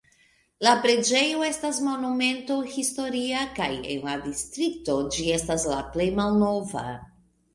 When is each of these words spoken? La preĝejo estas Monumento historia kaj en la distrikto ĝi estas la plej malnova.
La 0.67 0.71
preĝejo 0.83 1.43
estas 1.47 1.81
Monumento 1.87 2.57
historia 2.75 3.43
kaj 3.59 3.69
en 3.95 4.01
la 4.07 4.15
distrikto 4.23 4.95
ĝi 5.17 5.27
estas 5.37 5.67
la 5.73 5.83
plej 5.97 6.11
malnova. 6.21 6.87